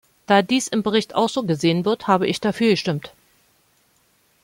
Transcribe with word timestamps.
Da 0.25 0.41
dies 0.41 0.67
im 0.67 0.81
Bericht 0.81 1.13
auch 1.13 1.29
so 1.29 1.43
gesehen 1.43 1.85
wird, 1.85 2.07
habe 2.07 2.25
ich 2.25 2.41
dafür 2.41 2.69
gestimmt. 2.71 3.13